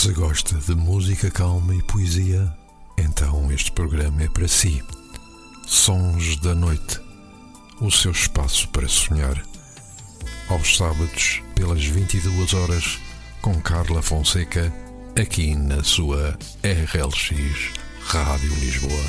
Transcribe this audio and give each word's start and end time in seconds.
Se 0.00 0.12
gosta 0.12 0.54
de 0.56 0.74
música 0.74 1.30
calma 1.30 1.74
e 1.74 1.82
poesia, 1.82 2.50
então 2.96 3.52
este 3.52 3.70
programa 3.70 4.22
é 4.22 4.28
para 4.30 4.48
si. 4.48 4.82
Sons 5.66 6.38
da 6.40 6.54
Noite 6.54 6.98
o 7.82 7.90
seu 7.90 8.10
espaço 8.10 8.66
para 8.70 8.88
sonhar. 8.88 9.44
Aos 10.48 10.74
sábados, 10.74 11.42
pelas 11.54 11.84
22 11.84 12.54
horas, 12.54 12.98
com 13.42 13.60
Carla 13.60 14.00
Fonseca, 14.00 14.72
aqui 15.20 15.54
na 15.54 15.84
sua 15.84 16.34
RLX 16.64 17.74
Rádio 18.00 18.54
Lisboa. 18.54 19.04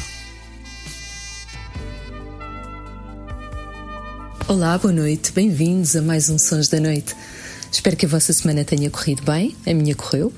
Olá, 4.45 4.77
boa 4.77 4.93
noite, 4.93 5.31
bem-vindos 5.31 5.95
a 5.95 6.01
mais 6.01 6.29
um 6.29 6.37
Sons 6.37 6.67
da 6.67 6.81
Noite. 6.81 7.15
Espero 7.71 7.95
que 7.95 8.05
a 8.05 8.09
vossa 8.09 8.33
semana 8.33 8.65
tenha 8.65 8.89
corrido 8.89 9.23
bem, 9.23 9.55
a 9.65 9.73
minha 9.73 9.95
correu, 9.95 10.33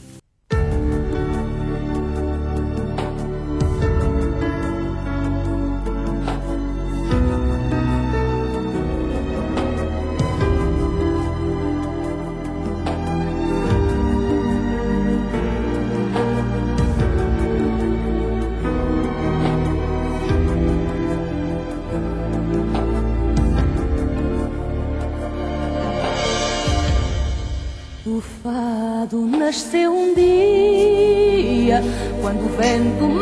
ven 32.59 32.83
tu 32.99 33.16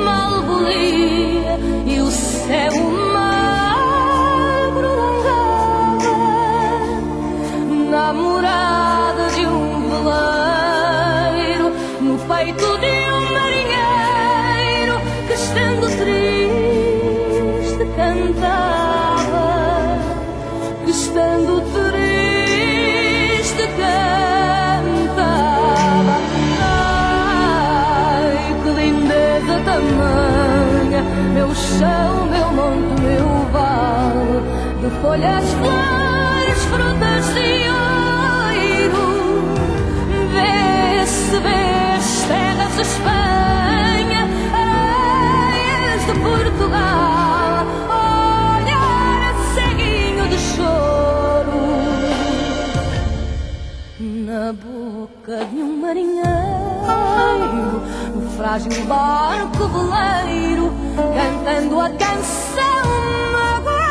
naufrágio, 58.54 58.84
barco 58.86 59.66
veleiro, 59.68 60.72
cantando 60.96 61.80
a 61.80 61.90
canção 61.90 62.84
magoada. 63.32 63.82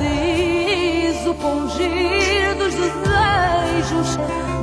Diz 0.00 1.26
o 1.26 1.34
pungir 1.34 2.54
dos 2.56 2.74
desejos, 2.74 4.16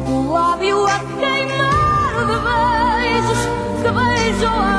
do 0.05 0.31
lábio 0.31 0.85
a 0.85 0.99
queimar 1.19 2.25
de 2.25 2.37
beijos 2.47 3.37
que 3.81 3.91
beijos 3.91 4.43
a 4.43 4.72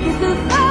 kisses. 0.00 0.69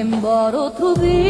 Embora 0.00 0.56
outro 0.56 0.94
dia 0.94 1.29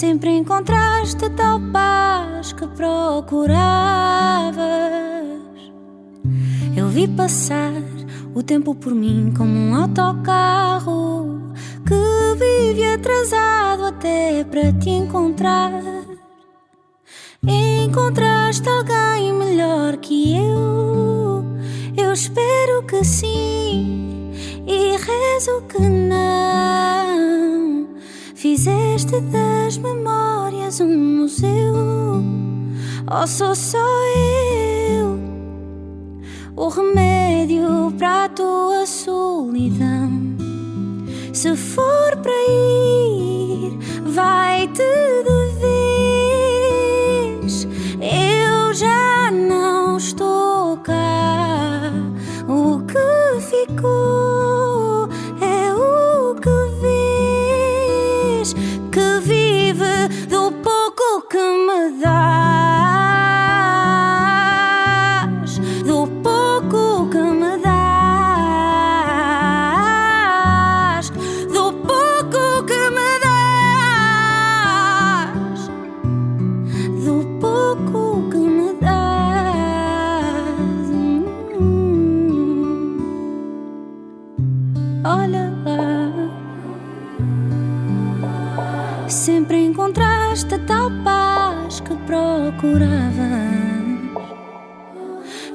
Sempre 0.00 0.30
encontraste 0.30 1.28
tal 1.36 1.60
paz 1.70 2.54
que 2.54 2.66
procuravas. 2.68 3.52
Eu 6.74 6.88
vi 6.88 7.06
passar 7.06 7.70
o 8.34 8.42
tempo 8.42 8.74
por 8.74 8.94
mim 8.94 9.30
como 9.36 9.52
um 9.52 9.74
autocarro 9.74 11.52
que 11.86 12.34
vive 12.38 12.82
atrasado 12.82 13.84
até 13.84 14.42
para 14.42 14.72
te 14.72 14.88
encontrar. 14.88 15.70
Encontraste 17.46 18.66
alguém 18.70 19.34
melhor 19.34 19.98
que 19.98 20.34
eu? 20.34 21.44
Eu 21.94 22.14
espero 22.14 22.86
que 22.86 23.04
sim 23.04 24.32
e 24.66 24.96
rezo 24.96 25.60
que 25.68 25.78
não. 25.78 27.49
Fizeste 28.40 29.20
das 29.20 29.76
memórias 29.76 30.80
um 30.80 30.96
museu, 30.96 32.24
ou 33.06 33.26
sou 33.26 33.54
só 33.54 33.76
eu 34.88 35.20
o 36.56 36.68
remédio 36.68 37.92
para 37.98 38.24
a 38.24 38.28
tua 38.30 38.86
solidão? 38.86 40.08
Se 41.34 41.54
for 41.54 42.16
para 42.22 42.32
ir, 42.32 43.78
vai-te 44.06 44.78
de 44.78 45.24
vez. 45.24 45.39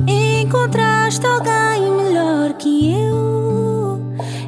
Encontraste 0.08 1.24
alguém 1.28 1.92
melhor 1.92 2.54
que 2.54 2.94
eu. 2.94 4.02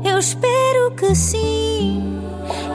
Eu 0.04 0.18
espero 0.18 0.90
que 0.98 1.14
sim 1.14 2.20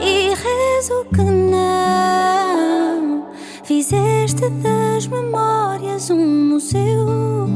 e 0.00 0.29
rezo 0.29 1.05
que 1.12 1.23
não. 1.23 3.26
Fizeste 3.64 4.49
das 4.50 5.08
memórias 5.08 6.11
um 6.11 6.50
museu. 6.50 7.49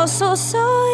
Ou 0.00 0.08
sou 0.08 0.34
só 0.34 0.87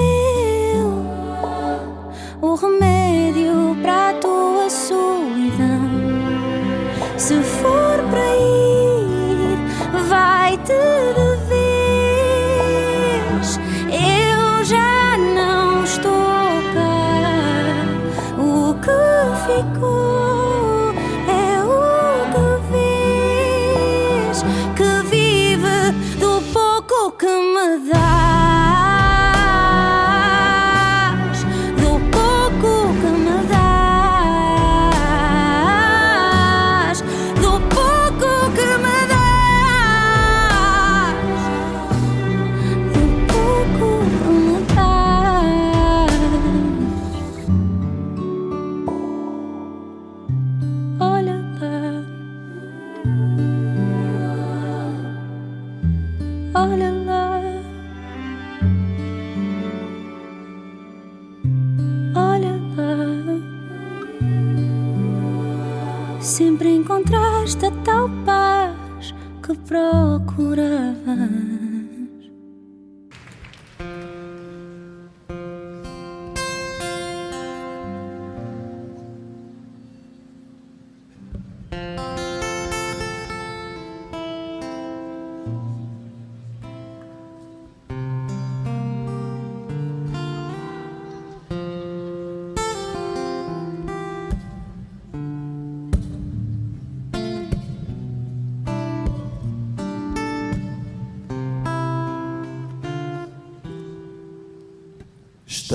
Sempre 66.35 66.69
encontraste 66.75 67.67
a 67.67 67.71
tal 67.85 68.11
paz 68.26 69.14
que 69.41 69.55
procuravas. 69.69 71.44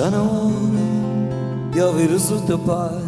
Está 0.00 0.12
na 0.12 0.22
hora 0.22 1.72
de 1.72 1.80
ouvires 1.82 2.30
o 2.30 2.40
teu 2.46 2.58
pai. 2.58 3.02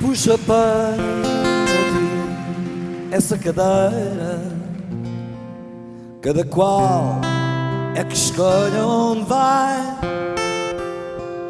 Puxa 0.00 0.38
para 0.38 0.94
ti 0.96 3.14
essa 3.14 3.36
cadeira. 3.36 4.40
Cada 6.22 6.42
qual 6.42 7.20
é 7.94 8.02
que 8.02 8.14
escolhe 8.14 8.78
onde 8.78 9.24
vai. 9.24 9.76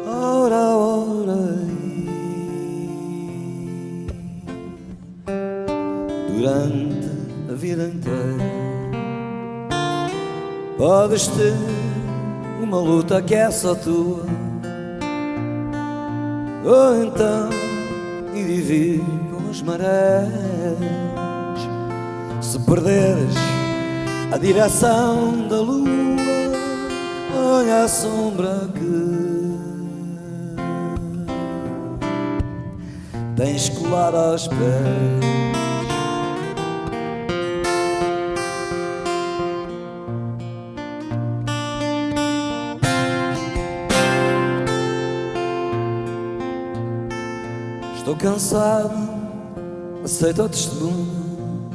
Ora, 0.05 0.75
ora. 0.75 1.59
Durante 6.27 7.09
a 7.49 7.53
vida 7.53 7.85
inteira 7.85 8.43
podes 10.77 11.27
ter 11.27 11.53
uma 12.69 12.77
luta 12.77 13.19
que 13.19 13.33
é 13.33 13.49
só 13.49 13.73
tua. 13.73 14.23
Ou 16.63 17.03
então 17.03 17.49
e 18.35 18.43
vir 18.61 19.03
com 19.31 19.49
as 19.49 19.61
marés. 19.63 20.29
Se 22.39 22.59
perderes 22.59 23.35
a 24.31 24.37
direção 24.37 25.47
da 25.47 25.59
lua, 25.59 25.89
olha 27.35 27.85
a 27.85 27.87
sombra 27.87 28.69
que 28.75 29.57
tens 33.35 33.69
colado 33.69 34.15
aos 34.15 34.47
pés. 34.47 35.48
Cansado, 48.39 48.95
aceito 50.01 50.43
o 50.43 50.47
testemunho. 50.47 51.69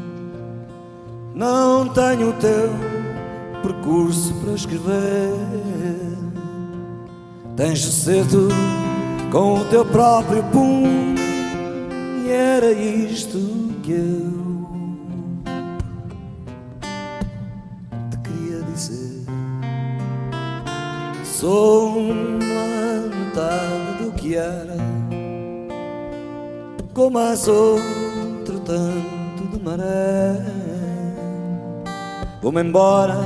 Não 1.35 1.87
tenho 1.89 2.31
o 2.31 2.33
teu 2.33 2.71
percurso 3.63 4.33
para 4.37 4.55
escrever. 4.55 5.35
Tens 7.55 7.81
de 7.81 7.93
ser 7.93 8.27
tu 8.29 8.49
com 9.31 9.59
o 9.59 9.65
teu 9.67 9.85
próprio 9.85 10.43
pum. 10.45 11.15
E 12.25 12.31
era 12.31 12.73
isto 12.73 13.39
que 13.83 13.93
eu 13.93 14.67
te 18.11 18.17
queria 18.23 18.63
dizer. 18.63 19.27
Sou 21.25 21.99
uma 21.99 23.11
metade 23.15 24.03
do 24.03 24.13
que 24.13 24.35
era, 24.35 24.79
com 26.95 27.11
mais 27.11 27.49
outro 27.49 28.61
tanto 28.61 29.49
de 29.53 29.63
maré. 29.63 30.41
Vou-me 32.41 32.63
embora, 32.63 33.19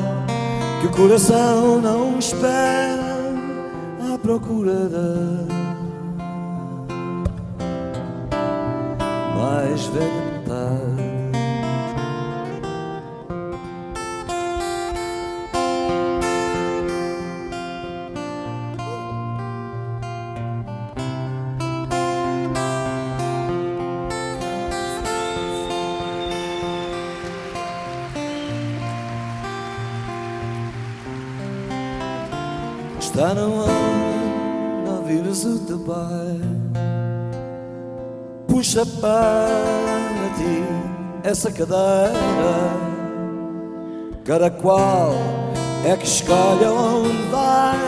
que 0.81 0.87
o 0.87 0.91
coração 0.91 1.81
não 1.81 2.19
espera 2.19 3.19
à 4.15 4.19
procura 4.19 4.89
da 4.89 5.59
mais 9.37 9.87
velha 9.87 10.18
Ti 40.37 40.65
essa 41.29 41.51
cadeira 41.51 42.89
Cada 44.29 44.51
qual 44.51 45.15
é 45.87 45.97
que 45.97 46.05
escolhe 46.05 46.67
onde 46.67 47.23
vai. 47.31 47.79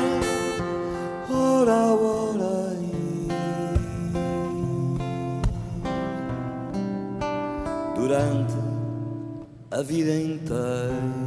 Ora, 1.30 1.94
ora 1.94 2.70
aí. 2.70 3.28
Durante 7.94 8.54
a 9.70 9.82
vida 9.82 10.14
inteira 10.14 11.19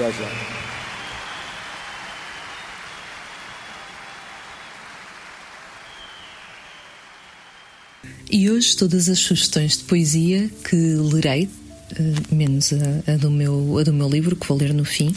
Obrigado, 0.00 0.16
João. 0.16 0.30
E 8.30 8.48
hoje 8.48 8.76
todas 8.76 9.08
as 9.08 9.18
sugestões 9.18 9.76
de 9.78 9.84
poesia 9.84 10.48
que 10.68 10.76
lerei, 10.76 11.50
eh, 11.96 12.34
menos 12.34 12.72
a, 12.72 13.12
a, 13.12 13.16
do 13.16 13.30
meu, 13.30 13.78
a 13.78 13.82
do 13.82 13.92
meu 13.92 14.08
livro, 14.08 14.36
que 14.36 14.46
vou 14.46 14.56
ler 14.56 14.72
no 14.72 14.84
fim, 14.84 15.14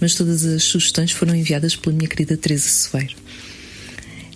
mas 0.00 0.14
todas 0.14 0.44
as 0.44 0.64
sugestões 0.64 1.12
foram 1.12 1.34
enviadas 1.34 1.76
pela 1.76 1.94
minha 1.94 2.08
querida 2.08 2.36
Teresa 2.36 2.68
Soeiro. 2.68 3.14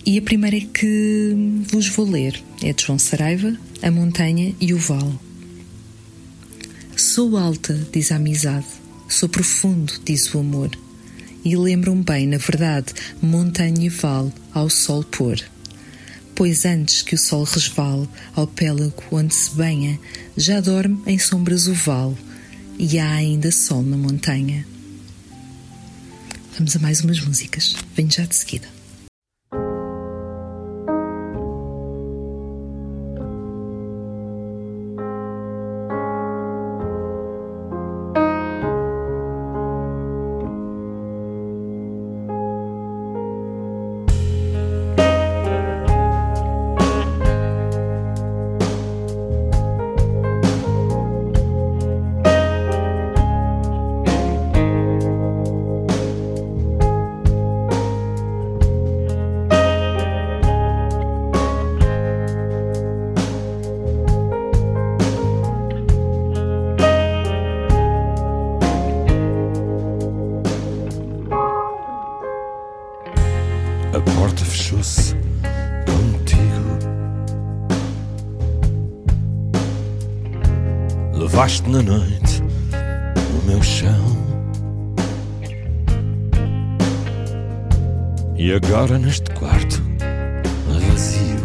E 0.05 0.17
a 0.17 0.21
primeira 0.21 0.55
é 0.55 0.61
que 0.61 1.35
vos 1.69 1.87
vou 1.89 2.09
ler 2.09 2.41
é 2.63 2.71
de 2.71 2.83
João 2.83 2.97
Saraiva, 2.97 3.57
A 3.81 3.91
Montanha 3.91 4.55
e 4.61 4.73
o 4.73 4.77
Vale. 4.77 5.19
Sou 6.95 7.35
alta, 7.35 7.87
diz 7.91 8.11
a 8.11 8.15
amizade, 8.15 8.67
Sou 9.09 9.27
profundo, 9.27 9.91
diz 10.05 10.33
o 10.35 10.39
amor, 10.39 10.69
e 11.43 11.55
lembram 11.55 11.99
bem, 11.99 12.27
na 12.27 12.37
verdade, 12.37 12.93
montanha 13.19 13.87
e 13.87 13.89
vale 13.89 14.31
ao 14.53 14.69
sol 14.69 15.03
pôr. 15.03 15.43
Pois 16.35 16.63
antes 16.63 17.01
que 17.01 17.15
o 17.15 17.17
sol 17.17 17.43
resvale 17.43 18.07
ao 18.35 18.45
pélago 18.45 19.03
onde 19.11 19.33
se 19.33 19.49
banha, 19.55 19.99
já 20.37 20.61
dorme 20.61 21.01
em 21.07 21.17
sombras 21.17 21.67
o 21.67 21.73
vale, 21.73 22.15
e 22.77 22.99
há 22.99 23.11
ainda 23.11 23.51
sol 23.51 23.81
na 23.81 23.97
montanha. 23.97 24.65
Vamos 26.55 26.75
a 26.75 26.79
mais 26.79 27.01
umas 27.01 27.19
músicas. 27.19 27.75
Venho 27.95 28.11
já 28.11 28.25
de 28.25 28.35
seguida. 28.35 28.78
Na 81.83 81.97
noite 81.97 82.43
o 83.41 83.47
meu 83.47 83.61
chão. 83.61 84.19
E 88.35 88.53
agora 88.53 88.97
neste 88.97 89.29
quarto 89.31 89.81
vazio, 90.67 91.39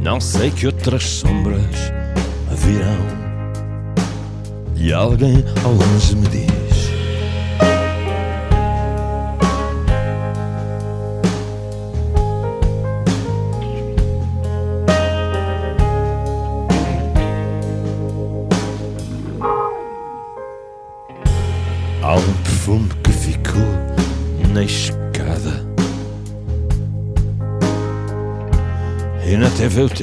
não 0.00 0.20
sei 0.20 0.50
que 0.50 0.66
outras 0.66 1.04
sombras 1.04 1.92
virão. 2.50 3.24
E 4.76 4.92
alguém 4.92 5.44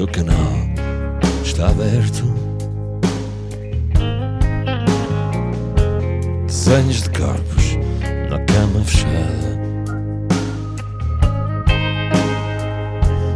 O 0.02 0.08
teu 0.08 0.26
canal 0.26 0.52
está 1.44 1.68
aberto. 1.68 2.24
Desenhos 6.48 7.04
de 7.04 7.10
corpos 7.12 7.78
na 8.28 8.40
cama 8.46 8.84
fechada. 8.84 9.62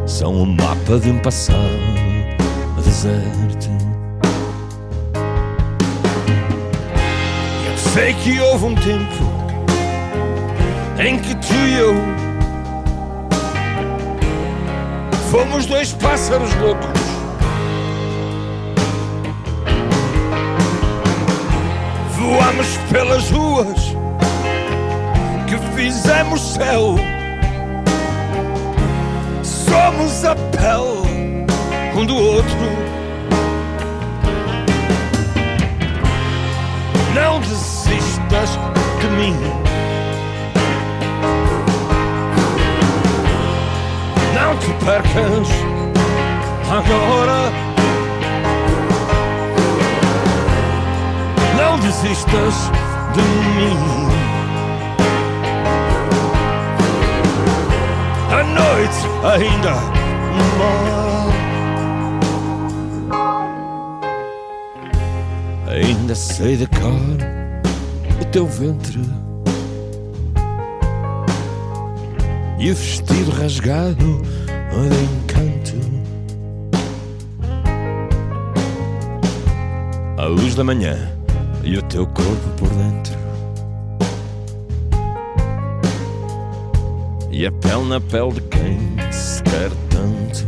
São 0.08 0.34
um 0.34 0.46
mapa 0.56 0.98
de 1.00 1.12
um 1.12 1.20
passado 1.20 1.60
deserto. 2.84 3.70
Eu 7.68 7.78
sei 7.94 8.14
que 8.16 8.40
houve 8.40 8.66
um 8.66 8.74
tempo 8.74 9.24
em 10.98 11.20
que 11.20 11.36
tu 11.36 11.54
e 11.54 11.74
eu 11.76 12.25
Fomos 15.36 15.66
dois 15.66 15.92
pássaros 15.92 16.50
loucos. 16.56 16.88
Voamos 22.18 22.68
pelas 22.90 23.30
ruas 23.32 23.98
que 25.46 25.58
fizemos 25.76 26.40
céu. 26.54 26.96
Somos 29.44 30.24
a 30.24 30.36
pele 30.36 31.46
um 31.98 32.06
do 32.06 32.16
outro. 32.16 32.56
Não 37.14 37.42
desistas 37.42 38.52
de 39.02 39.08
mim. 39.18 39.65
Não 44.46 44.56
te 44.58 44.72
percas 44.86 45.48
agora. 46.70 47.52
Não 51.58 51.80
desistas 51.80 52.54
de 53.16 53.22
mim. 53.56 53.78
A 58.30 58.44
noite 58.44 59.02
ainda 59.34 59.74
mora. 60.60 61.06
Ainda 65.72 66.14
sei 66.14 66.56
de 66.56 66.68
cor 66.68 67.18
o 68.22 68.26
teu 68.26 68.46
ventre 68.46 69.02
e 72.60 72.72
o 72.72 72.76
vestido 72.76 73.32
rasgado 73.32 74.35
encanto. 74.84 75.76
A 80.18 80.26
luz 80.26 80.56
da 80.56 80.64
manhã 80.64 80.98
e 81.64 81.78
o 81.78 81.82
teu 81.84 82.06
corpo 82.08 82.50
por 82.58 82.70
dentro. 82.70 83.16
E 87.32 87.46
a 87.46 87.52
pele 87.52 87.86
na 87.86 88.00
pele 88.00 88.34
de 88.34 88.42
quem 88.42 88.78
se 89.12 89.42
quer 89.44 89.70
tanto. 89.90 90.46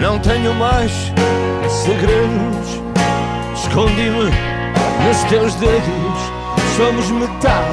Não 0.00 0.18
tenho 0.18 0.54
mais 0.54 0.92
segredos. 1.84 2.80
Escondi-me 3.54 4.24
nos 5.04 5.24
teus 5.28 5.54
dedos. 5.54 6.40
Somos 6.76 7.10
metades 7.10 7.69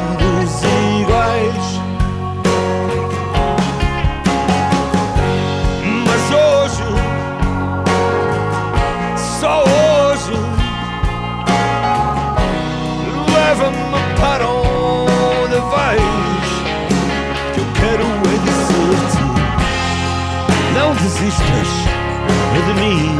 desistas 21.07 21.69
de 22.67 22.73
mim. 22.81 23.17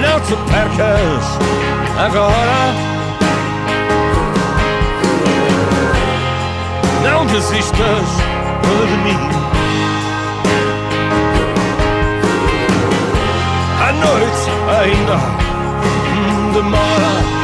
Não 0.00 0.20
te 0.20 0.34
percas 0.50 1.24
agora. 1.98 2.74
Não 7.04 7.26
desistas 7.26 8.08
de 8.88 8.96
mim. 9.04 9.28
A 13.82 13.92
noite 13.92 14.50
ainda 14.80 15.18
demora. 16.54 17.35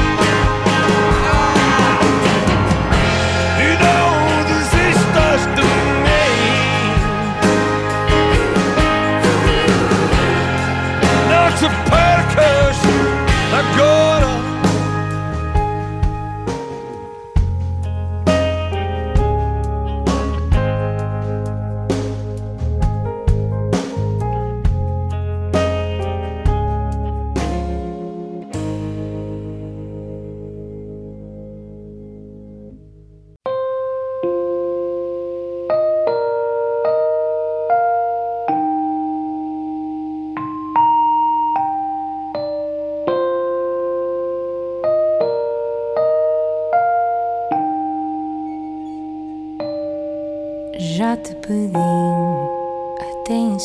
Agora. 13.52 14.22
Já 14.22 14.31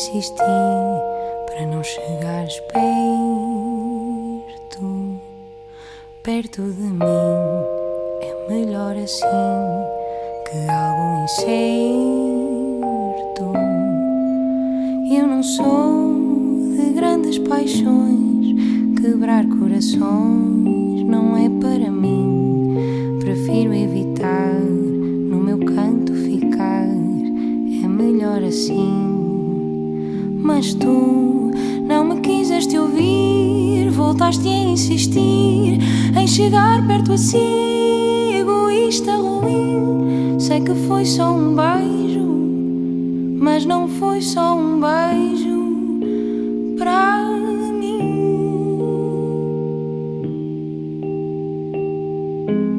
insisti, 0.08 0.42
para 1.46 1.66
não 1.66 1.82
chegares 1.84 2.58
perto, 2.72 3.60
perto 6.22 6.62
de 6.62 6.82
mim. 6.82 7.02
É 8.22 8.34
melhor 8.48 8.96
assim 8.96 9.26
que 10.46 10.56
algo 10.70 11.24
incerto. 11.24 11.58
Eu 15.14 15.26
não 15.26 15.42
sou 15.42 16.14
de 16.76 16.90
grandes 16.94 17.38
paixões, 17.40 18.54
quebrar 19.00 19.44
corações 19.46 21.04
não 21.04 21.36
é 21.36 21.50
para 21.60 21.90
mim. 21.90 23.18
Prefiro 23.20 23.74
evitar 23.74 24.54
no 24.54 25.36
meu 25.36 25.58
canto 25.58 26.14
ficar, 26.14 26.86
é 27.84 27.86
melhor 27.86 28.42
assim. 28.42 29.07
Mas 30.48 30.72
tu 30.72 31.52
não 31.86 32.04
me 32.04 32.20
quiseste 32.22 32.78
ouvir, 32.78 33.90
voltaste 33.90 34.48
a 34.48 34.50
insistir 34.50 35.78
em 36.18 36.26
chegar 36.26 36.86
perto 36.86 37.12
assim, 37.12 38.34
egoísta 38.34 39.14
ruim. 39.14 40.40
Sei 40.40 40.62
que 40.62 40.74
foi 40.74 41.04
só 41.04 41.34
um 41.34 41.54
beijo, 41.54 42.26
mas 43.38 43.66
não 43.66 43.88
foi 43.88 44.22
só 44.22 44.56
um 44.56 44.80
beijo 44.80 46.08
para 46.78 47.28
mim. 47.78 48.78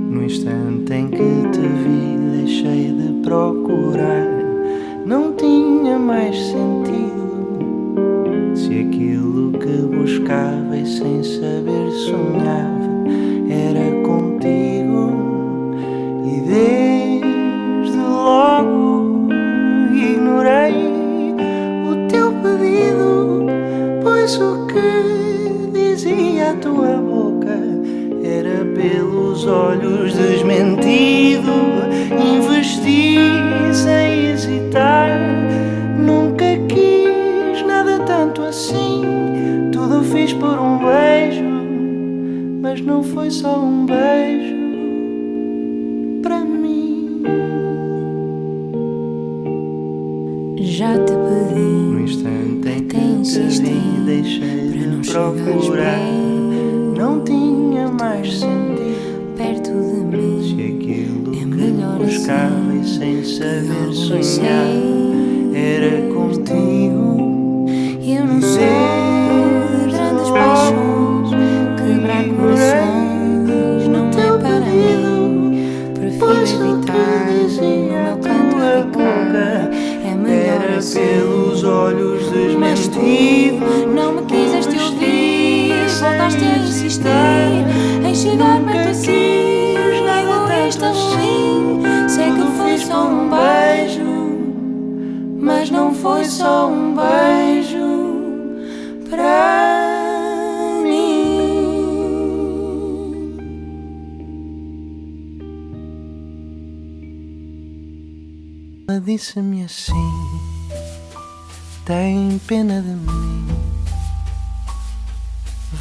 No 0.10 0.24
instante 0.24 0.92
em 0.92 1.08
que 1.08 1.50
te 1.52 1.62
vi, 1.62 2.18
deixei 2.36 2.92
de 2.94 3.22
procurar. 3.22 4.26
Não 5.06 5.34
tinha 5.34 6.00
mais 6.00 6.36
sentido. 6.36 6.69
Buscava 10.30 10.78
e 10.78 10.86
sem 10.86 11.24
saber 11.24 11.92
sonhava 11.92 12.79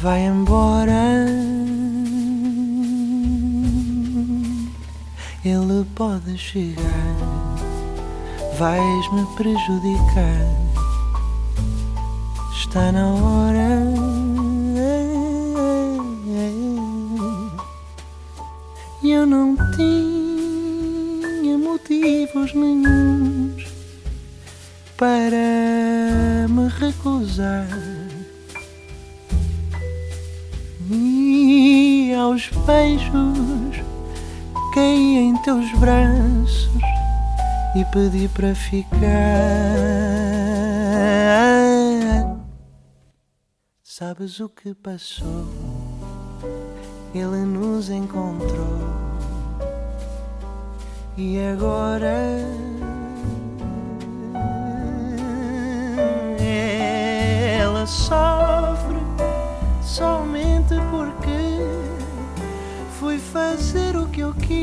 vai 0.01 0.25
embora. 0.25 1.25
Ele 5.43 5.85
pode 5.95 6.37
chegar, 6.37 7.15
vais-me 8.57 9.25
prejudicar. 9.35 10.45
Está 12.53 12.91
na 12.91 13.07
hora. 13.07 13.68
Aos 32.29 32.49
beijos 32.67 33.83
caí 34.75 35.17
em 35.17 35.35
teus 35.41 35.71
braços 35.79 36.83
e 37.75 37.83
pedi 37.85 38.27
para 38.27 38.53
ficar. 38.53 38.99
Sabes 43.81 44.39
o 44.39 44.47
que 44.47 44.75
passou? 44.75 45.47
Ele 47.15 47.43
nos 47.45 47.89
encontrou 47.89 48.77
e 51.17 51.39
agora 51.39 52.13
ela 56.39 57.87
sofre 57.87 58.99
somente 59.81 60.75
porque 60.91 61.18
fui 63.09 63.17
fazer 63.17 63.97
o 63.97 64.05
que 64.05 64.19
eu 64.19 64.31
quis. 64.35 64.59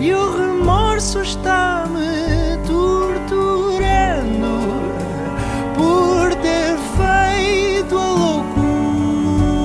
E 0.00 0.12
o 0.12 0.36
remorso 0.36 1.20
está-me 1.20 2.56
torturando 2.66 4.58
por 5.76 6.34
ter 6.34 6.76
feito 6.98 7.96
a 7.96 8.12
loucura 8.24 9.56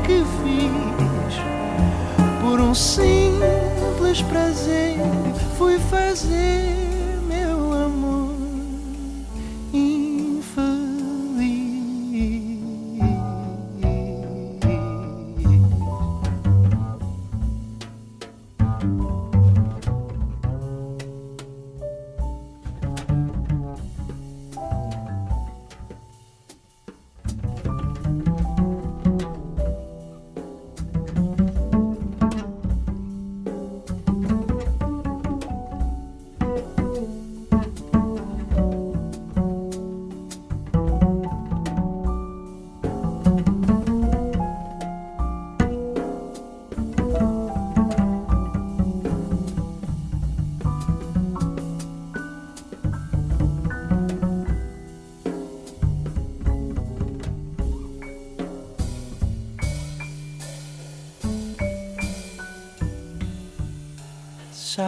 que 0.00 0.22
fiz. 0.42 1.40
Por 2.42 2.60
um 2.60 2.74
simples 2.74 4.20
prazer, 4.28 4.98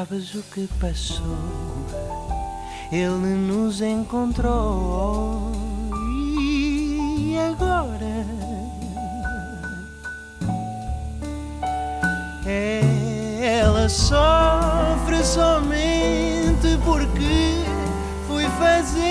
Sabes 0.01 0.35
o 0.35 0.43
que 0.55 0.67
passou? 0.81 1.37
Ele 2.91 3.35
nos 3.35 3.83
encontrou. 3.83 5.53
E 6.41 7.37
agora? 7.37 8.25
Ela 13.43 13.91
sofre 13.91 15.23
somente 15.23 16.79
porque 16.83 17.63
fui 18.27 18.49
fazer 18.59 19.03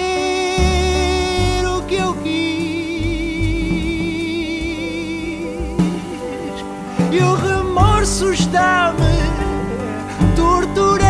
o 1.67 1.83
que 1.83 1.95
eu 1.97 2.15
quis. 2.15 2.33
E 7.11 7.19
o 7.21 7.35
remorso 7.35 8.33
está-me 8.33 9.08
torturando 10.39 11.08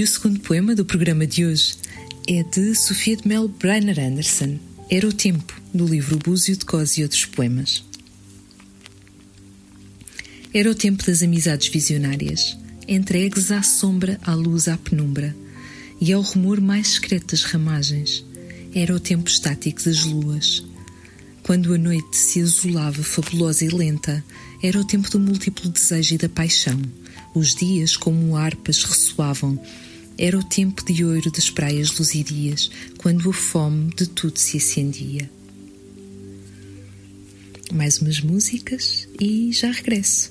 E 0.00 0.02
o 0.02 0.06
segundo 0.06 0.40
poema 0.40 0.74
do 0.74 0.82
programa 0.82 1.26
de 1.26 1.44
hoje 1.44 1.74
é 2.26 2.42
de 2.42 2.74
Sofia 2.74 3.18
de 3.18 3.28
Mel 3.28 3.46
Breiner 3.48 4.00
Anderson. 4.00 4.58
Era 4.88 5.06
o 5.06 5.12
tempo, 5.12 5.60
do 5.74 5.86
livro 5.86 6.16
Búzio 6.16 6.56
de 6.56 6.64
Cos 6.64 6.96
e 6.96 7.02
outros 7.02 7.26
poemas. 7.26 7.84
Era 10.54 10.70
o 10.70 10.74
tempo 10.74 11.04
das 11.04 11.22
amizades 11.22 11.68
visionárias, 11.68 12.56
entregues 12.88 13.50
à 13.50 13.62
sombra, 13.62 14.18
à 14.22 14.32
luz, 14.32 14.68
à 14.68 14.78
penumbra 14.78 15.36
e 16.00 16.14
ao 16.14 16.22
rumor 16.22 16.62
mais 16.62 16.94
secreto 16.94 17.32
das 17.32 17.42
ramagens. 17.42 18.24
Era 18.74 18.96
o 18.96 19.00
tempo 19.00 19.28
estático 19.28 19.84
das 19.84 20.02
luas. 20.06 20.64
Quando 21.42 21.74
a 21.74 21.76
noite 21.76 22.16
se 22.16 22.40
azulava 22.40 23.02
fabulosa 23.02 23.66
e 23.66 23.68
lenta, 23.68 24.24
era 24.62 24.80
o 24.80 24.84
tempo 24.84 25.10
do 25.10 25.20
múltiplo 25.20 25.68
desejo 25.68 26.14
e 26.14 26.16
da 26.16 26.28
paixão. 26.30 26.80
Os 27.34 27.54
dias, 27.54 27.98
como 27.98 28.34
harpas, 28.34 28.82
ressoavam. 28.82 29.60
Era 30.22 30.38
o 30.38 30.44
tempo 30.44 30.84
de 30.84 31.02
ouro 31.02 31.30
das 31.30 31.48
praias 31.48 31.96
luzidias, 31.98 32.70
quando 32.98 33.30
a 33.30 33.32
fome 33.32 33.90
de 33.94 34.06
tudo 34.06 34.38
se 34.38 34.58
acendia. 34.58 35.30
Mais 37.72 38.02
umas 38.02 38.20
músicas 38.20 39.08
e 39.18 39.50
já 39.50 39.70
regresso. 39.70 40.30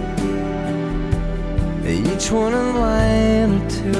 each 1.91 2.31
one 2.31 2.53
a 2.53 2.71
line 2.79 3.51
or 3.57 3.69
two. 3.69 3.91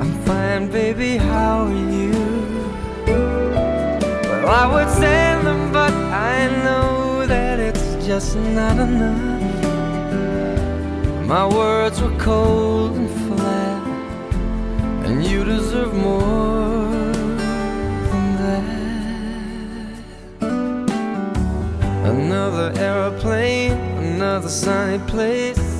I'm 0.00 0.12
fine, 0.24 0.70
baby, 0.70 1.16
how 1.16 1.64
are 1.64 1.72
you? 1.72 2.12
Well, 3.06 4.48
I 4.48 4.66
would 4.70 4.90
send 4.94 5.46
them, 5.46 5.72
but 5.72 5.94
I 5.94 6.48
know 6.62 7.26
that 7.26 7.58
it's 7.58 8.04
just 8.04 8.36
not 8.36 8.78
enough. 8.78 9.32
My 11.26 11.46
words 11.48 12.02
were 12.02 12.16
cold 12.18 12.96
and 12.96 13.10
flat, 13.26 13.82
and 15.06 15.24
you 15.24 15.42
deserve 15.42 15.94
more 15.94 17.14
than 18.10 18.26
that. 18.42 18.84
Another 22.04 22.72
aeroplane, 22.76 23.72
another 24.04 24.50
sunny 24.50 24.98
place. 25.08 25.65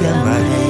te 0.00 0.08
amaré. 0.08 0.60
Te 0.64 0.69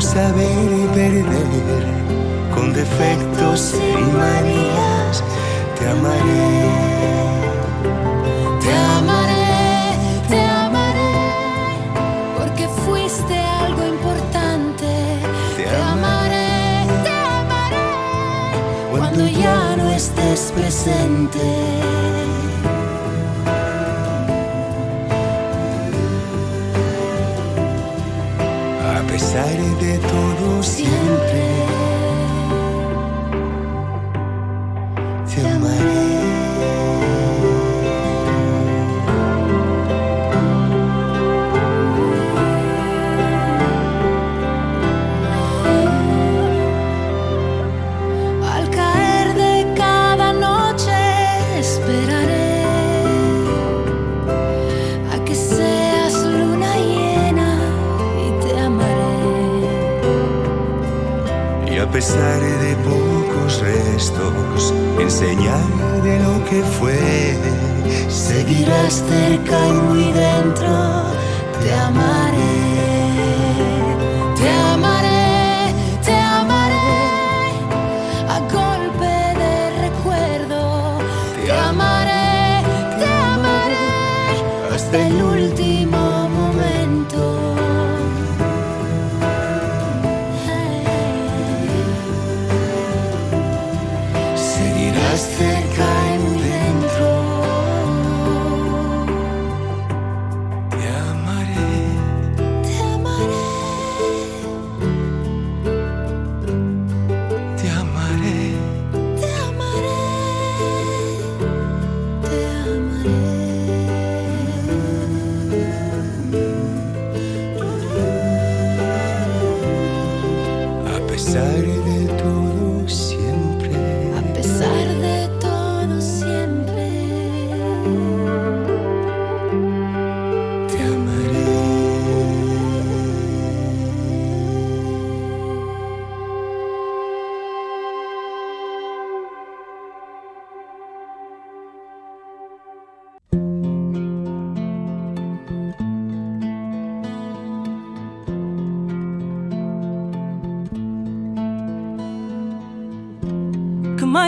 tu 0.00 0.06
no 0.06 0.12
saber 0.12 0.88
perder, 0.94 1.84
con 2.54 2.72
defectos 2.72 3.74
y 3.74 4.02
manías, 4.16 5.22
te 5.78 5.88
amaré. 5.88 6.70
Te 8.60 8.72
amaré, 8.72 9.98
te 10.28 10.40
amaré, 10.40 11.12
porque 12.38 12.68
fuiste 12.86 13.34
algo 13.34 13.86
importante. 13.86 14.86
Te 15.56 15.64
Te 15.64 15.76
amaré, 15.76 16.86
te 17.04 17.10
amaré, 17.10 18.96
cuando 18.96 19.26
ya 19.26 19.76
no 19.76 19.90
estés 19.90 20.52
presente. 20.54 22.19
De 29.80 29.98
todo, 29.98 30.62
siempre 30.62 30.99
a 61.90 61.92
pesar 61.92 62.40
de 62.40 62.76
pocos 62.84 63.60
restos, 63.60 64.72
en 65.00 65.10
señal 65.10 66.02
de 66.04 66.20
lo 66.20 66.44
que 66.44 66.62
fue, 66.78 67.36
Seguirás 68.08 69.02
cerca 69.08 69.58
y 69.66 69.72
muy 69.72 70.12
dentro, 70.12 71.02
te 71.60 71.74
amaré. 71.74 72.89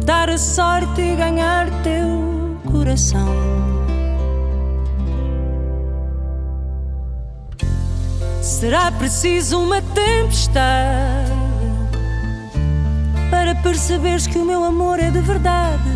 herdar 0.00 0.30
a 0.30 0.38
sorte 0.38 1.02
e 1.02 1.14
ganhar 1.14 1.68
teu 1.82 2.58
coração. 2.72 3.28
Será 8.40 8.90
preciso 8.92 9.58
uma 9.58 9.82
tempestade 9.82 11.30
para 13.30 13.54
perceberes 13.56 14.26
que 14.26 14.38
o 14.38 14.44
meu 14.44 14.64
amor 14.64 14.98
é 14.98 15.10
de 15.10 15.20
verdade. 15.20 15.90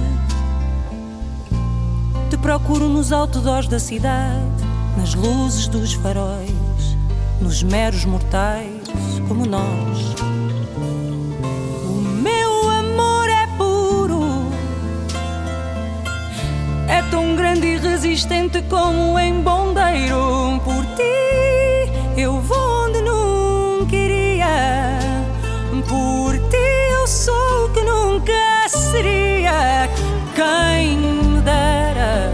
Te 2.29 2.37
procuro 2.37 2.89
nos 2.89 3.11
outdoors 3.11 3.69
da 3.69 3.79
cidade, 3.79 4.65
nas 4.99 5.15
luzes 5.15 5.67
dos 5.67 5.95
faróis, 5.95 6.51
nos 7.41 7.63
meros 7.63 8.05
mortais 8.05 8.83
como 9.27 9.47
nós. 9.47 10.14
Grande 18.15 18.21
e 18.21 18.21
resistente 18.21 18.63
como 18.69 19.19
em 19.19 19.43
bondeiro. 19.43 20.61
Por 20.65 20.85
ti 20.95 21.93
eu 22.17 22.41
vou 22.41 22.87
onde 22.87 23.03
nunca 23.03 23.97
iria, 23.97 24.99
por 25.89 26.39
ti 26.49 26.93
eu 26.93 27.07
sou 27.07 27.67
o 27.67 27.69
que 27.71 27.83
nunca 27.83 28.69
seria. 28.69 29.89
Quem 30.35 30.97
me 30.97 31.41
dera 31.43 32.33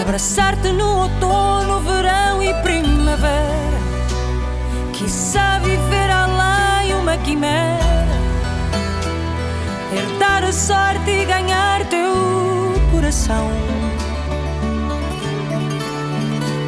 abraçar-te 0.00 0.70
no 0.72 1.02
outono, 1.02 1.80
verão 1.80 2.42
e 2.42 2.52
primavera. 2.62 3.54
Quiçá 4.92 5.58
viver 5.60 6.10
além 6.10 6.94
uma 6.94 7.16
quimera, 7.18 8.18
herdar 9.92 10.44
a 10.44 10.52
sorte 10.52 11.10
e 11.10 11.24
ganhar 11.24 11.84
teu 11.86 12.12
coração. 12.92 13.83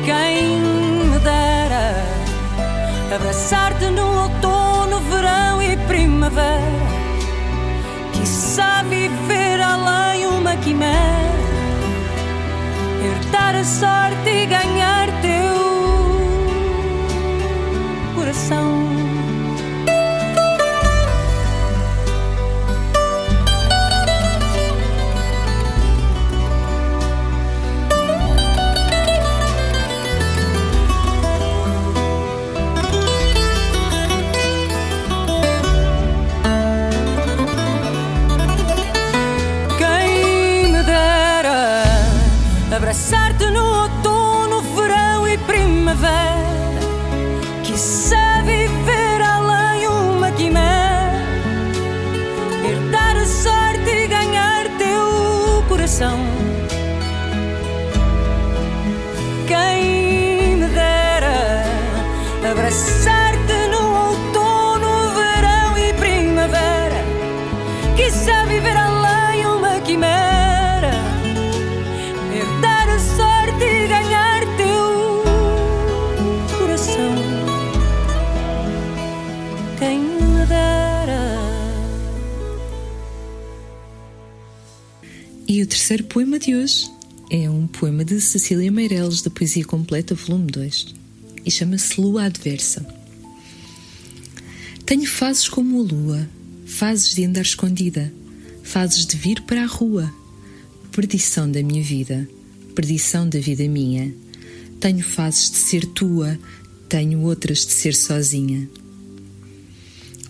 Quem 0.06 0.60
me 0.60 1.18
dera 1.18 1.92
abraçar-te 3.12 3.86
no 3.86 4.22
outono, 4.22 5.00
verão 5.00 5.60
e 5.60 5.76
primavera. 5.88 6.62
Quiçá 8.12 8.84
viver 8.84 9.60
além 9.60 10.26
uma 10.28 10.54
quimera, 10.58 11.32
herdar 13.04 13.56
a 13.56 13.64
sorte 13.64 14.30
e 14.30 14.46
ganhar 14.46 15.05
Da 89.22 89.30
Poesia 89.30 89.64
Completa, 89.64 90.14
volume 90.14 90.50
2, 90.50 90.94
e 91.44 91.50
chama-se 91.50 92.00
Lua 92.00 92.24
Adversa. 92.24 92.86
Tenho 94.84 95.06
fases 95.08 95.48
como 95.48 95.80
a 95.80 95.82
lua, 95.82 96.30
fases 96.64 97.14
de 97.14 97.24
andar 97.24 97.42
escondida, 97.42 98.12
fases 98.62 99.06
de 99.06 99.16
vir 99.16 99.42
para 99.42 99.62
a 99.62 99.66
rua, 99.66 100.12
perdição 100.92 101.50
da 101.50 101.62
minha 101.62 101.82
vida, 101.82 102.28
perdição 102.74 103.28
da 103.28 103.38
vida 103.38 103.66
minha. 103.68 104.14
Tenho 104.80 105.04
fases 105.04 105.50
de 105.50 105.56
ser 105.56 105.86
tua, 105.86 106.38
tenho 106.88 107.22
outras 107.22 107.66
de 107.66 107.72
ser 107.72 107.94
sozinha. 107.94 108.68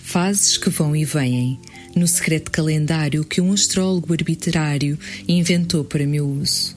Fases 0.01 0.57
que 0.57 0.71
vão 0.71 0.95
e 0.97 1.05
vêm, 1.05 1.59
no 1.95 2.07
secreto 2.07 2.51
calendário 2.51 3.25
que 3.25 3.41
um 3.41 3.53
astrólogo 3.53 4.13
arbitrário 4.13 4.99
inventou 5.27 5.85
para 5.85 6.07
meu 6.07 6.29
uso. 6.29 6.77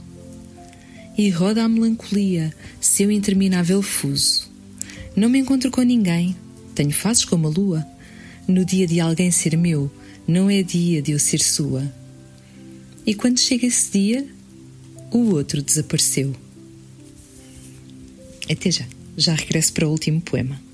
E 1.20 1.30
roda 1.30 1.66
a 1.66 1.68
melancolia, 1.68 2.56
seu 2.80 3.12
interminável 3.12 3.82
fuso. 3.82 4.50
Não 5.14 5.28
me 5.28 5.38
encontro 5.38 5.70
com 5.70 5.82
ninguém, 5.82 6.34
tenho 6.74 6.94
fases 6.94 7.26
como 7.26 7.46
a 7.46 7.50
lua. 7.50 7.86
No 8.48 8.64
dia 8.64 8.88
de 8.88 9.02
alguém 9.02 9.30
ser 9.30 9.58
meu, 9.58 9.92
não 10.26 10.50
é 10.50 10.64
dia 10.64 11.02
de 11.02 11.12
eu 11.12 11.20
ser 11.20 11.42
sua. 11.42 11.94
E 13.06 13.14
quando 13.14 13.38
chega 13.38 13.68
esse 13.68 13.92
dia, 13.92 14.26
o 15.12 15.32
outro 15.34 15.62
desapareceu. 15.62 16.34
Até 18.50 18.72
já, 18.72 18.86
já 19.18 19.36
regresso 19.36 19.74
para 19.74 19.90
o 19.90 19.92
último 19.92 20.22
poema. 20.22 20.69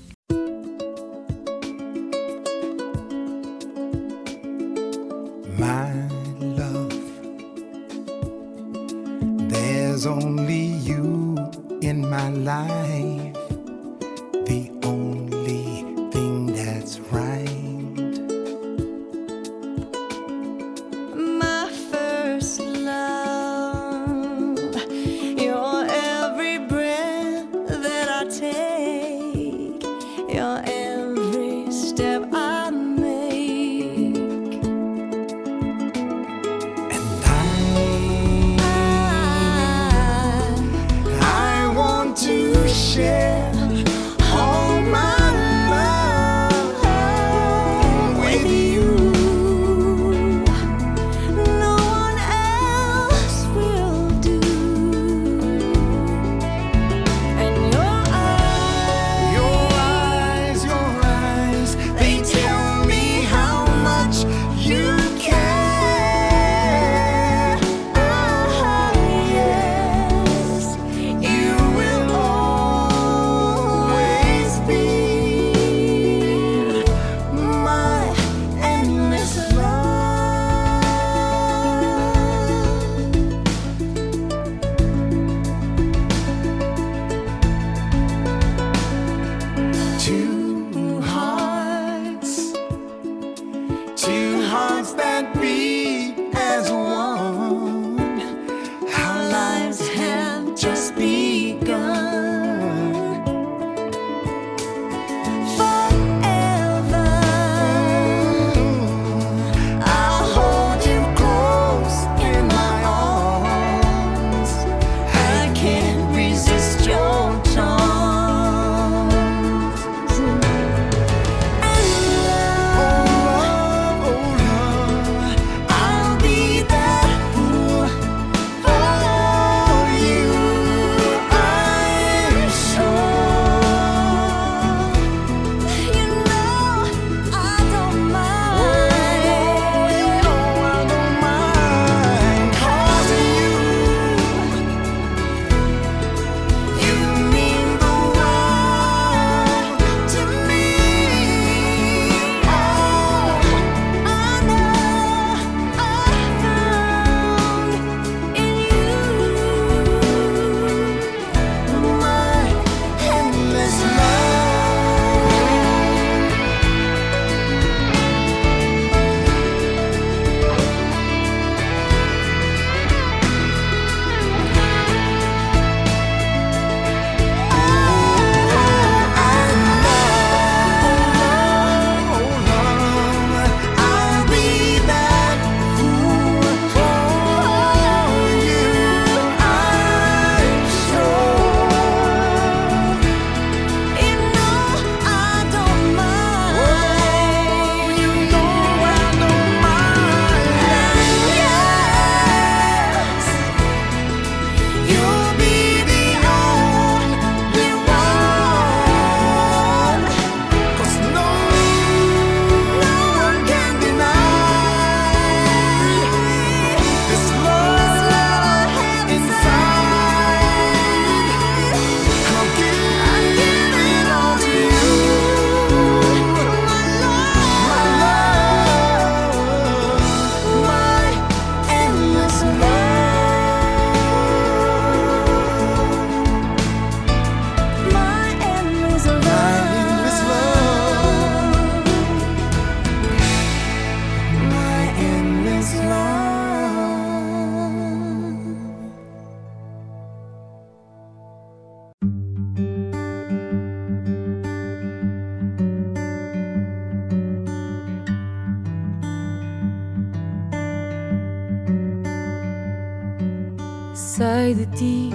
Sei 264.16 264.54
de 264.54 264.64
ti 264.74 265.10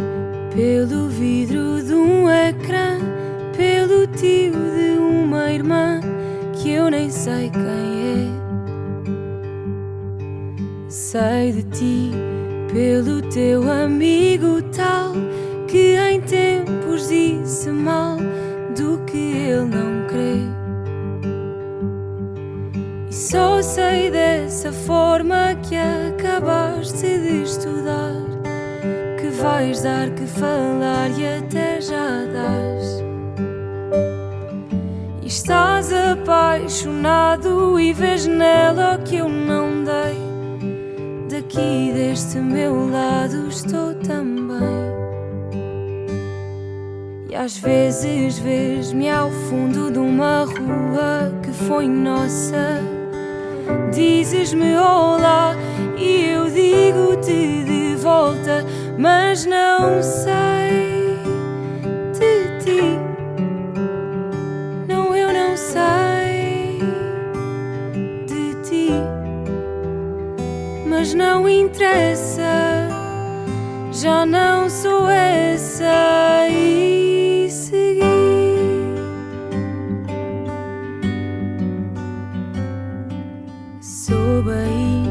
pelo 0.56 1.08
vidro 1.08 1.84
de 1.84 1.92
um 1.92 2.30
ecrã, 2.30 3.00
pelo 3.58 4.06
tio 4.06 4.54
de 4.54 4.96
uma 5.00 5.52
irmã 5.52 6.00
que 6.54 6.70
eu 6.70 6.88
nem 6.88 7.10
sei 7.10 7.50
quem 7.50 7.64
é. 7.64 8.28
Sei 10.88 11.52
de 11.52 11.64
ti 11.64 12.12
pelo 12.72 13.24
teu 13.24 13.72
amigo 13.72 14.62
tal 14.72 15.14
que 15.68 15.96
em 15.96 16.22
tempos 16.22 17.08
disse 17.08 17.72
mal 17.72 18.18
do 18.78 19.04
que 19.06 19.18
ele 19.18 19.66
não 19.66 20.06
crê. 20.10 20.46
E 23.10 23.12
só 23.12 23.64
sei 23.64 24.12
dessa 24.12 24.72
forma 24.72 25.56
que 25.68 25.76
acabaste 25.76 27.18
de 27.18 27.42
estudar 27.42 28.21
vais 29.42 29.82
dar 29.82 30.10
que 30.12 30.26
falar 30.28 31.10
e 31.18 31.26
até 31.38 31.82
já 31.82 32.26
dás. 32.32 33.04
E 35.22 35.28
estás 35.28 35.92
apaixonado 35.92 37.80
e 37.80 37.92
vês 37.92 38.28
nela 38.28 38.96
o 38.96 39.04
que 39.04 39.18
eu 39.18 39.28
não 39.28 39.84
dei. 39.84 40.22
Daqui 41.30 41.92
deste 41.94 42.38
meu 42.38 42.90
lado 42.90 43.48
estou 43.48 43.96
também. 43.96 44.92
E 47.30 47.36
às 47.36 47.58
vezes 47.58 48.38
vês-me 48.38 49.10
ao 49.10 49.32
fundo 49.32 49.90
de 49.90 49.98
uma 49.98 50.46
rua 50.46 51.34
que 51.42 51.52
foi 51.52 51.88
nossa. 51.88 52.80
Dizes-me 53.92 54.76
olá 54.76 55.56
e 55.98 56.30
eu 56.32 56.50
digo-te 56.50 57.64
de 57.64 57.96
volta, 58.02 58.66
mas 59.02 59.48
não 59.48 60.04
sei 60.04 61.18
de 62.14 62.64
ti. 62.64 63.00
Não, 64.88 65.16
eu 65.16 65.34
não 65.34 65.58
sei 65.58 66.78
de 68.28 68.54
ti, 68.62 68.92
mas 70.86 71.16
não 71.16 71.50
interessa. 71.50 72.90
Já 73.92 74.24
não 74.24 74.70
sou 74.70 75.10
essa 75.10 76.48
e 76.48 77.48
segui. 77.50 78.02
Soube 83.82 84.52
aí 84.52 85.04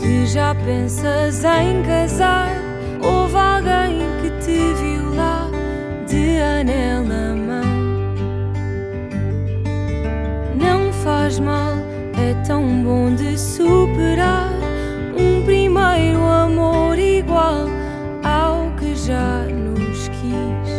que 0.00 0.26
já 0.26 0.54
pensas 0.54 1.42
em 1.42 1.82
casar. 1.82 2.51
Houve 3.02 3.36
alguém 3.36 3.98
que 4.20 4.30
te 4.44 4.74
viu 4.74 5.14
lá 5.14 5.48
de 6.06 6.38
anel 6.40 7.02
na 7.02 7.34
mão. 7.34 7.82
Não 10.54 10.92
faz 10.92 11.40
mal, 11.40 11.74
é 12.16 12.34
tão 12.46 12.82
bom 12.84 13.14
de 13.14 13.36
superar 13.38 14.50
um 15.18 15.44
primeiro 15.44 16.22
amor 16.22 16.98
igual 16.98 17.66
ao 18.22 18.70
que 18.78 18.94
já 18.94 19.44
nos 19.44 20.08
quis. 20.08 20.72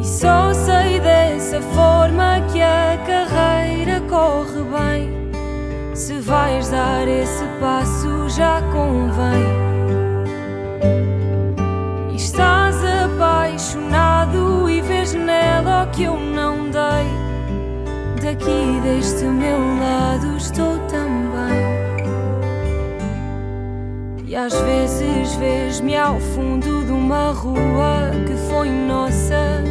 E 0.00 0.04
só 0.04 0.52
sei 0.52 1.00
dessa 1.00 1.60
forma 1.60 2.40
que 2.52 2.60
a 2.60 2.98
carreira 3.06 4.00
corre 4.02 4.62
bem. 4.62 5.24
Se 5.94 6.14
vais 6.14 6.68
dar 6.70 7.08
esse 7.08 7.44
passo, 7.60 8.28
já 8.28 8.60
convém. 8.72 9.63
Que 15.94 16.02
eu 16.02 16.18
não 16.18 16.70
dei. 16.70 17.06
Daqui 18.20 18.80
deste 18.82 19.24
meu 19.24 19.58
lado 19.58 20.36
estou 20.36 20.78
também. 20.88 21.74
E 24.26 24.34
às 24.34 24.52
vezes 24.52 25.34
vês-me 25.36 25.96
ao 25.96 26.18
fundo 26.18 26.84
de 26.84 26.90
uma 26.90 27.30
rua 27.32 28.10
que 28.26 28.34
foi 28.48 28.68
nossa. 28.68 29.62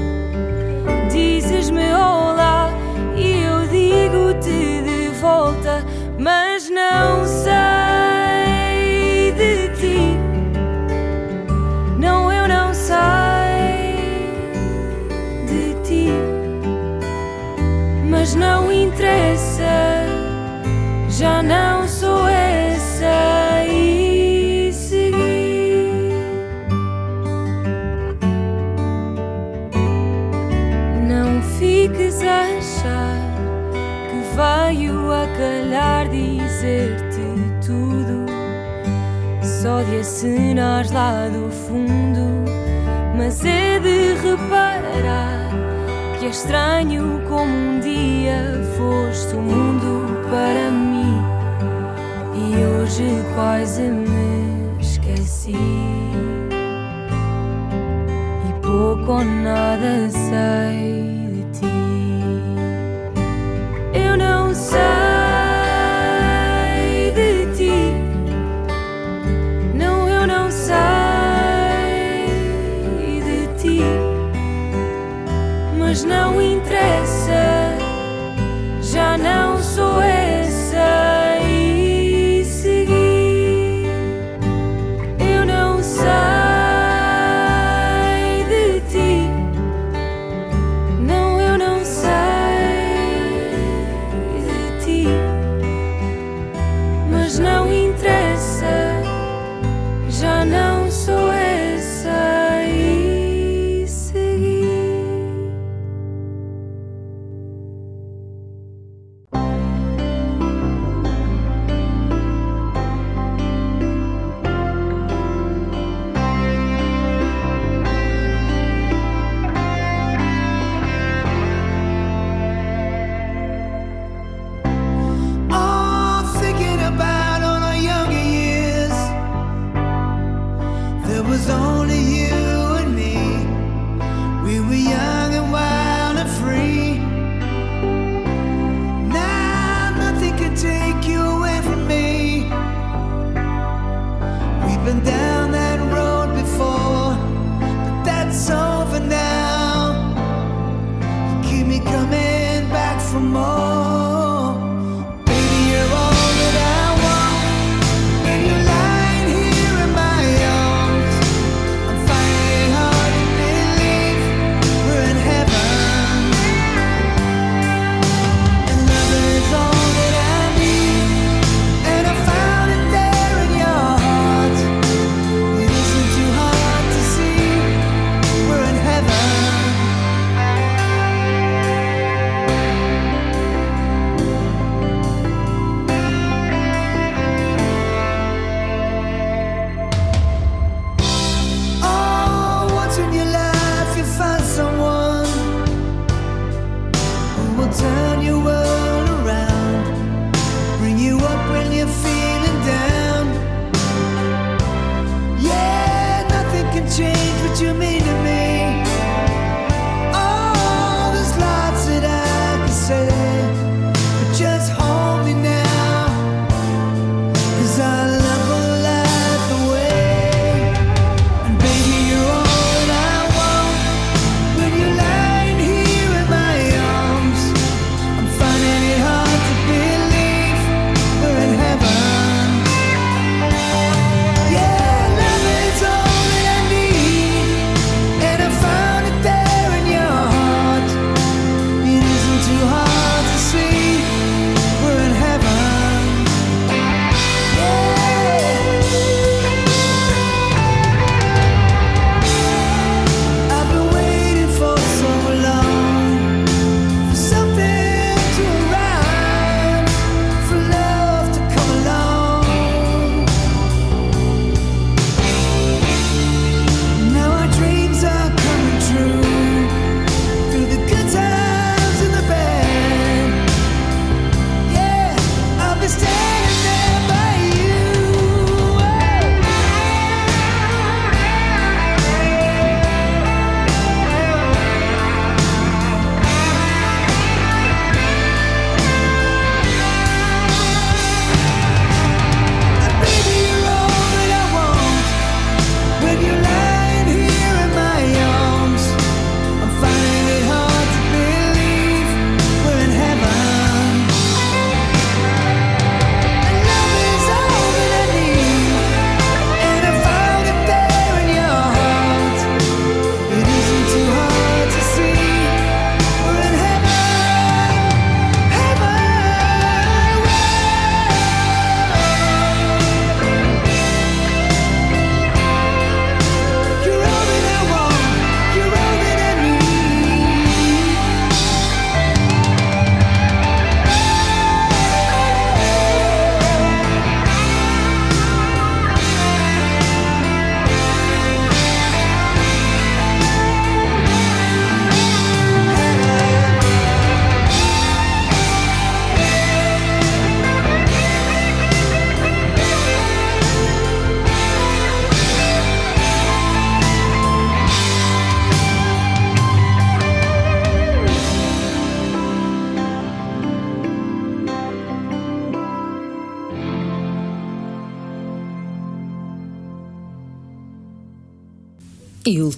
Dizes-me 1.11 1.93
olá 1.93 2.69
e 3.17 3.43
eu 3.43 3.67
digo-te 3.67 4.82
de 4.82 5.09
volta, 5.19 5.84
mas 6.17 6.69
não 6.69 7.26
sei 7.26 7.72
não 18.36 18.71
interessa. 18.71 19.63
Já 21.09 21.43
não 21.43 21.88
sou 21.88 22.27
essa 22.27 23.65
e 23.67 24.71
segui. 24.73 26.11
Não 31.07 31.41
fiques 31.59 32.21
a 32.21 32.41
achar 32.57 33.19
que 34.09 34.19
veio 34.36 35.11
a 35.11 35.27
calhar 35.38 36.09
dizer-te 36.09 37.65
tudo. 37.65 38.25
Só 39.41 39.81
de 39.84 39.99
acenar 39.99 40.86
lá 40.91 41.27
do 41.29 41.49
fundo, 41.49 42.43
mas 43.15 43.45
é 43.45 43.79
de 43.79 44.13
reparar 44.15 44.72
que 46.24 46.28
é 46.28 46.30
estranho 46.30 47.21
como 47.28 47.53
um 47.53 47.80
dia 47.82 48.61
foste 48.78 49.36
o 49.36 49.41
mundo 49.41 50.21
para 50.30 50.71
mim 50.71 51.21
e 52.34 52.65
hoje 52.65 53.03
quase 53.36 53.82
me 53.82 54.80
esqueci. 54.80 55.51
E 58.49 58.61
pouco 58.61 59.11
ou 59.11 59.26
nada 59.26 60.09
sei 60.09 61.03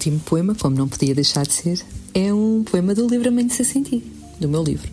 último 0.06 0.20
poema, 0.20 0.54
como 0.54 0.76
não 0.76 0.86
podia 0.86 1.14
deixar 1.14 1.44
de 1.44 1.52
ser, 1.52 1.84
é 2.14 2.32
um 2.32 2.62
poema 2.62 2.94
do 2.94 3.08
livro 3.08 3.28
Amém-se 3.28 3.64
Sentir, 3.64 4.04
do 4.38 4.48
meu 4.48 4.62
livro. 4.62 4.88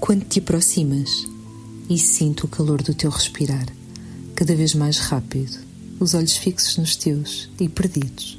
Quando 0.00 0.24
te 0.24 0.38
aproximas 0.38 1.26
e 1.88 1.96
sinto 1.98 2.44
o 2.44 2.48
calor 2.48 2.82
do 2.82 2.92
teu 2.92 3.10
respirar, 3.10 3.66
cada 4.34 4.54
vez 4.54 4.74
mais 4.74 4.98
rápido, 4.98 5.58
os 5.98 6.12
olhos 6.12 6.36
fixos 6.36 6.76
nos 6.76 6.94
teus 6.94 7.48
e 7.58 7.70
perdidos. 7.70 8.38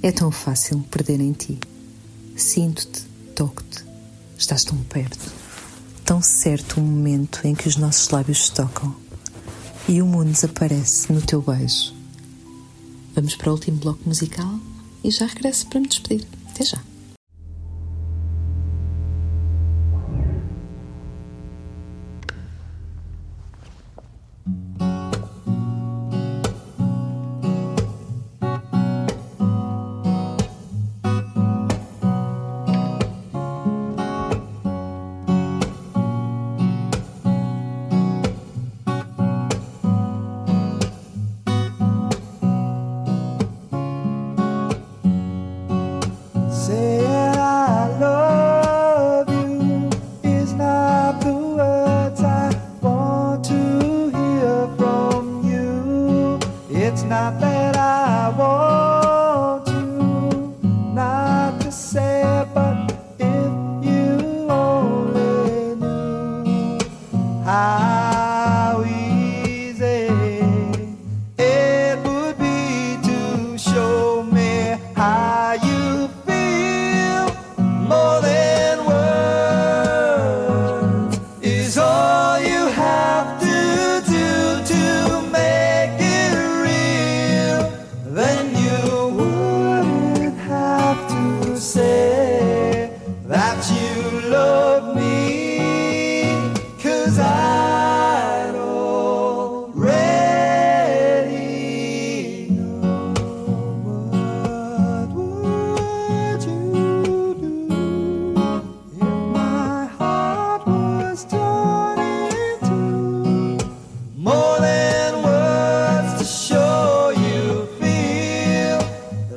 É 0.00 0.12
tão 0.12 0.30
fácil 0.30 0.78
perder 0.90 1.20
em 1.20 1.32
ti. 1.32 1.58
Sinto-te, 2.36 3.02
toco-te, 3.34 3.84
estás 4.38 4.62
tão 4.62 4.78
perto. 4.78 5.32
Tão 6.04 6.22
certo 6.22 6.78
o 6.78 6.80
momento 6.80 7.40
em 7.44 7.54
que 7.54 7.66
os 7.66 7.76
nossos 7.76 8.08
lábios 8.10 8.46
se 8.46 8.52
tocam 8.52 8.94
e 9.88 10.00
o 10.00 10.06
mundo 10.06 10.30
desaparece 10.30 11.12
no 11.12 11.20
teu 11.20 11.42
beijo. 11.42 11.92
Vamos 13.14 13.34
para 13.34 13.50
o 13.50 13.54
último 13.54 13.78
bloco 13.78 14.00
musical? 14.06 14.69
e 15.02 15.10
já 15.10 15.26
regresso 15.26 15.66
para 15.66 15.80
me 15.80 15.88
despedir. 15.88 16.26
Até 16.50 16.64
já! 16.64 16.89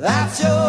That's 0.04 0.38
your 0.42 0.63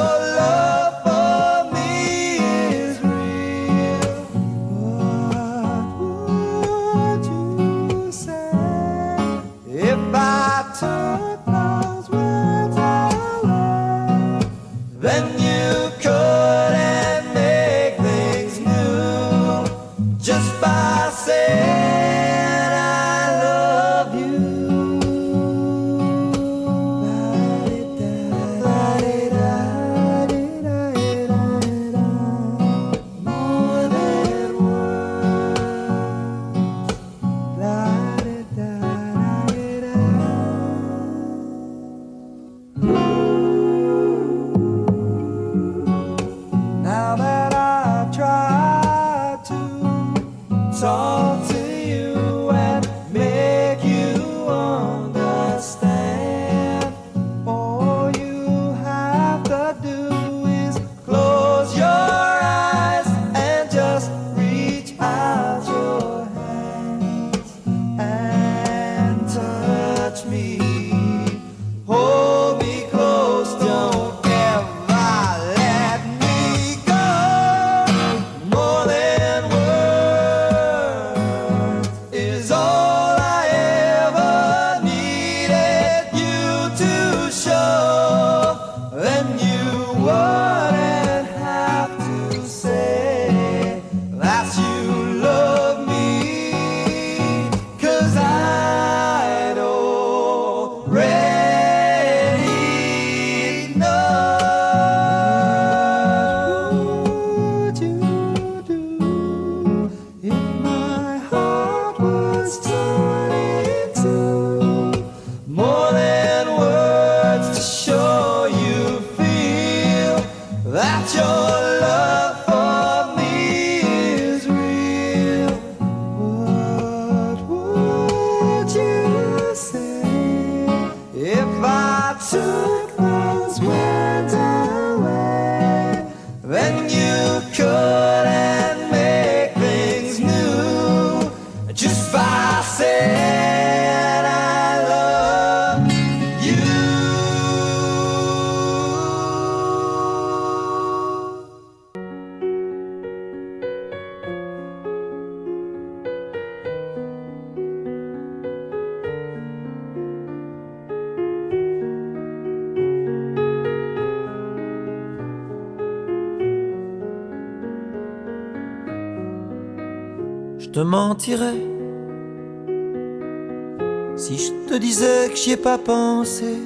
pensé, 175.73 176.57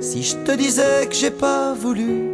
si 0.00 0.22
je 0.22 0.36
te 0.38 0.52
disais 0.52 1.06
que 1.06 1.14
j'ai 1.14 1.30
pas 1.30 1.74
voulu 1.74 2.30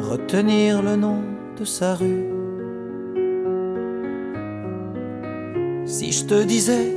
retenir 0.00 0.82
le 0.82 0.96
nom 0.96 1.20
de 1.58 1.64
sa 1.64 1.94
rue, 1.94 2.24
si 5.84 6.10
je 6.10 6.24
te 6.24 6.42
disais 6.42 6.96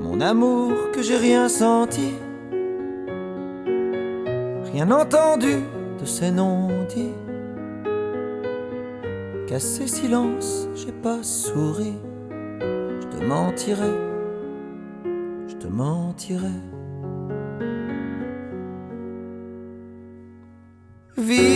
mon 0.00 0.20
amour 0.20 0.72
que 0.92 1.00
j'ai 1.02 1.16
rien 1.16 1.48
senti, 1.48 2.12
rien 4.72 4.90
entendu 4.90 5.56
de 5.98 6.04
ces 6.04 6.30
noms 6.30 6.68
dits 6.88 7.14
qu'à 9.46 9.58
ces 9.58 9.88
silences 9.88 10.68
j'ai 10.74 10.92
pas 10.92 11.22
souri. 11.22 11.94
Te 13.18 13.24
mentirais, 13.24 13.96
je 15.48 15.54
te 15.56 15.66
mentirais. 15.66 16.60
Vite, 21.16 21.48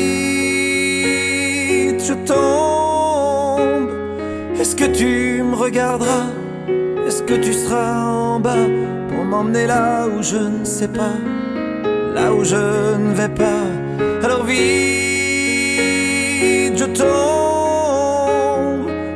je 2.05 2.15
tombe. 2.27 3.91
Est-ce 4.59 4.75
que 4.75 4.87
tu 4.87 5.45
me 5.45 5.55
regarderas? 5.55 6.33
Est-ce 7.07 7.23
que 7.23 7.35
tu 7.35 7.53
seras 7.53 8.11
en 8.11 8.41
bas 8.41 8.67
pour 9.09 9.25
m'emmener 9.25 9.69
là 9.69 10.09
où 10.09 10.21
je 10.21 10.39
ne 10.39 10.65
sais 10.65 10.89
pas, 10.89 11.15
là 12.13 12.35
où 12.35 12.43
je 12.43 12.97
ne 12.97 13.15
vais 13.15 13.29
pas. 13.29 13.69
Alors 14.25 14.43
vite, 14.45 14.59
je 16.77 16.87
tombe 16.87 17.05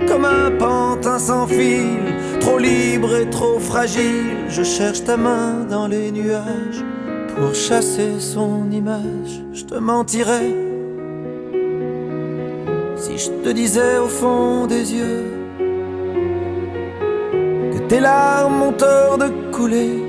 comme 0.07 0.25
un 0.25 0.53
pantin 0.53 1.19
sans 1.19 1.49
fil, 1.49 2.06
libre 2.59 3.17
et 3.17 3.29
trop 3.31 3.59
fragile. 3.59 4.47
Je 4.49 4.63
cherche 4.63 5.05
ta 5.05 5.17
main 5.17 5.65
dans 5.69 5.87
les 5.87 6.11
nuages 6.11 6.85
pour 7.35 7.55
chasser 7.55 8.21
son 8.21 8.71
image. 8.71 9.43
Je 9.53 9.65
te 9.65 9.75
mentirais 9.75 10.55
si 12.97 13.19
je 13.19 13.31
te 13.45 13.51
disais 13.51 13.99
au 13.99 14.09
fond 14.09 14.67
des 14.67 14.95
yeux 14.95 15.25
que 17.73 17.79
tes 17.89 18.01
larmes 18.01 18.63
ont 18.63 18.73
tort 18.73 19.19
de 19.19 19.29
couler, 19.53 20.03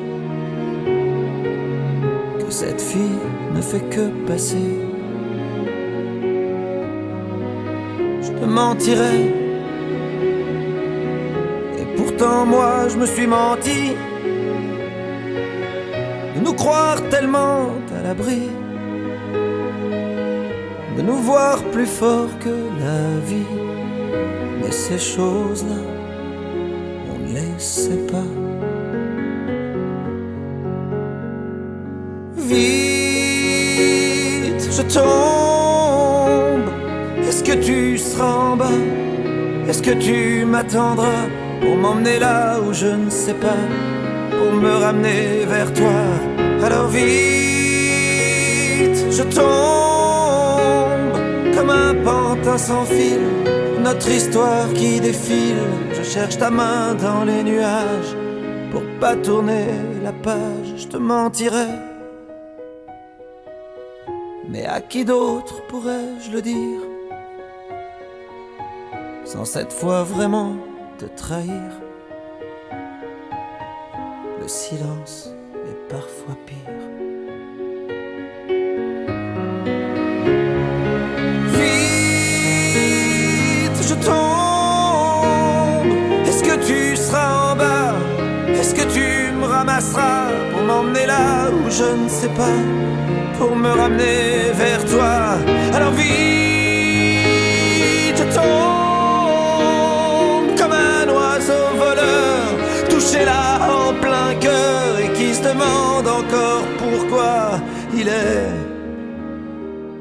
que 2.39 2.49
cette 2.49 2.81
fille 2.81 3.21
ne 3.53 3.61
fait 3.61 3.87
que 3.89 4.09
passer. 4.25 4.71
Je 8.21 8.31
te 8.31 8.45
mentirais. 8.45 9.46
Pourtant 12.20 12.47
moi 12.47 12.88
je 12.89 12.97
me 12.97 13.05
suis 13.05 13.28
menti 13.28 13.93
de 16.36 16.39
nous 16.43 16.53
croire 16.53 16.99
tellement 17.09 17.70
à 17.95 18.01
l'abri, 18.01 18.49
de 20.97 21.01
nous 21.03 21.18
voir 21.18 21.63
plus 21.65 21.86
fort 21.86 22.30
que 22.39 22.49
la 22.80 23.20
vie. 23.24 23.45
Mais 24.59 24.72
ces 24.72 24.97
choses-là, 24.97 25.84
on 27.11 27.20
ne 27.20 27.34
les 27.36 27.59
sait 27.59 28.07
pas. 28.11 28.32
Vite, 32.36 32.57
je 34.76 34.82
tombe. 34.95 36.68
Est-ce 37.28 37.43
que 37.43 37.63
tu 37.63 37.99
seras 37.99 38.34
en 38.34 38.55
bas? 38.55 38.80
Est-ce 39.70 39.84
que 39.84 39.91
tu 39.91 40.45
m'attendras? 40.45 41.28
Pour 41.61 41.75
m'emmener 41.75 42.19
là 42.19 42.59
où 42.59 42.73
je 42.73 42.87
ne 42.87 43.09
sais 43.09 43.33
pas 43.33 43.63
pour 44.37 44.51
me 44.53 44.75
ramener 44.75 45.45
vers 45.45 45.73
toi. 45.73 46.01
Alors 46.63 46.87
vite, 46.87 47.07
je 49.11 49.23
tombe 49.23 51.17
comme 51.55 51.69
un 51.69 51.95
pantin 52.03 52.57
sans 52.57 52.85
fil. 52.85 53.21
Notre 53.83 54.09
histoire 54.09 54.71
qui 54.73 54.99
défile. 54.99 55.55
Je 55.93 56.03
cherche 56.03 56.37
ta 56.37 56.49
main 56.49 56.93
dans 56.95 57.23
les 57.23 57.43
nuages 57.43 58.15
pour 58.71 58.83
pas 58.99 59.15
tourner 59.15 59.67
la 60.03 60.11
page. 60.11 60.73
Je 60.77 60.87
te 60.87 60.97
mentirais. 60.97 61.79
Mais 64.49 64.65
à 64.65 64.81
qui 64.81 65.05
d'autre 65.05 65.61
pourrais-je 65.67 66.31
le 66.31 66.41
dire? 66.41 66.81
Sans 69.25 69.45
cette 69.45 69.73
fois 69.73 70.03
vraiment 70.03 70.55
te 70.97 71.05
trahir 71.05 71.71
le 74.41 74.47
silence 74.47 75.29
est 75.53 75.89
parfois 75.89 76.35
pire. 76.47 76.57
Vite, 81.53 82.97
je 83.89 83.93
tombe. 84.05 85.85
Est-ce 86.25 86.43
que 86.43 86.55
tu 86.65 86.95
seras 86.95 87.51
en 87.51 87.55
bas? 87.55 87.93
Est-ce 88.59 88.73
que 88.73 88.85
tu 88.91 89.31
me 89.35 89.45
ramasseras 89.45 90.31
pour 90.51 90.63
m'emmener 90.63 91.05
là 91.05 91.51
où 91.51 91.69
je 91.69 92.03
ne 92.03 92.09
sais 92.09 92.29
pas? 92.29 92.57
Pour 93.37 93.55
me 93.55 93.69
ramener 93.69 94.51
vers 94.53 94.83
toi. 94.85 95.37
Alors 95.73 95.91
vite, 95.91 96.46
touché 103.07 103.25
là 103.25 103.59
en 103.69 103.93
plein 103.93 104.35
cœur 104.39 104.99
et 104.99 105.13
qui 105.13 105.33
se 105.33 105.41
demande 105.43 106.07
encore 106.07 106.63
pourquoi 106.77 107.59
il 107.93 108.07
est 108.07 108.49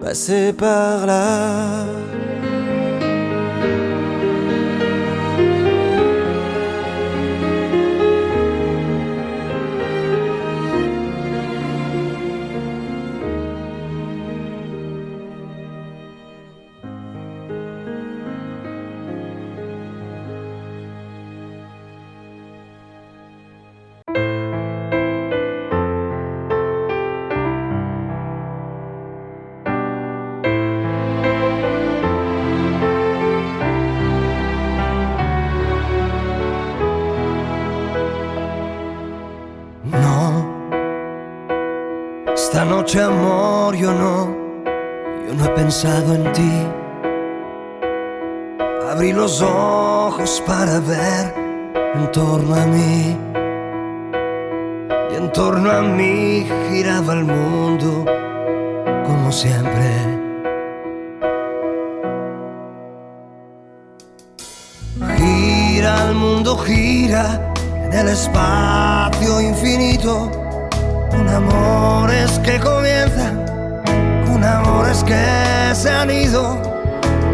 passé 0.03 0.53
par 0.53 1.07
là. 1.07 1.85
Pensado 45.67 46.15
en 46.15 46.33
ti. 46.33 46.55
Abrí 48.89 49.13
los 49.13 49.43
ojos 49.43 50.41
para 50.47 50.79
ver 50.79 51.35
en 51.97 52.13
torno 52.13 52.55
a 52.55 52.67
mí. 52.67 53.17
Y 55.11 55.17
en 55.17 55.33
torno 55.33 55.69
a 55.73 55.83
mí 55.83 56.47
giraba 56.71 57.15
el 57.15 57.25
mundo 57.25 58.05
como 59.07 59.33
siempre. 59.33 59.89
Gira 65.17 66.09
el 66.09 66.15
mundo, 66.15 66.57
gira 66.59 67.53
en 67.87 67.93
el 67.93 68.09
espacio 68.11 69.41
infinito, 69.41 70.31
con 71.11 71.29
amores 71.29 72.39
que 72.45 72.61
comienzan, 72.61 73.45
con 74.29 74.45
amores 74.45 75.03
que 75.03 75.56
se 75.77 75.91
han 75.91 76.11
ido, 76.11 76.59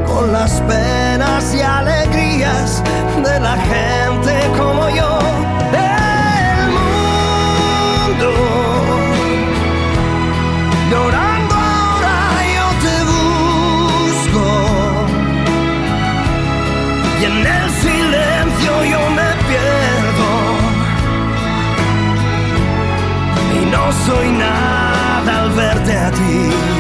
con 0.04 0.32
las 0.32 0.60
penas 0.62 1.54
y 1.54 1.60
alegrías 1.60 2.82
de 3.24 3.38
la 3.38 3.56
gente 3.56 4.32
como 4.58 4.88
yo. 4.90 5.18
El 5.72 6.68
mundo 6.76 8.30
llorando 10.90 11.54
ahora 11.54 12.18
yo 12.56 12.66
te 12.84 12.96
busco 13.12 14.44
y 17.20 17.24
en 17.30 17.46
el 17.46 17.66
silencio 17.84 18.72
yo 18.92 19.02
me 19.18 19.30
pierdo 19.48 20.30
y 23.56 23.60
no 23.70 23.84
soy 24.06 24.28
nada 24.32 25.42
al 25.42 25.50
verte 25.52 25.96
a 25.96 26.10
ti. 26.10 26.71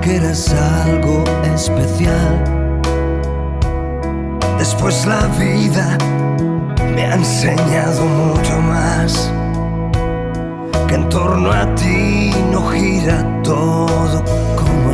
Que 0.00 0.16
eras 0.16 0.52
algo 0.52 1.24
especial. 1.54 2.42
Después 4.58 5.04
la 5.06 5.26
vida 5.38 5.98
me 6.94 7.04
ha 7.04 7.14
enseñado 7.14 8.04
mucho 8.04 8.60
más. 8.60 9.30
Que 10.88 10.94
en 10.94 11.08
torno 11.08 11.52
a 11.52 11.74
ti 11.74 12.32
no 12.50 12.62
gira 12.70 13.42
todo 13.42 14.24
como 14.56 14.93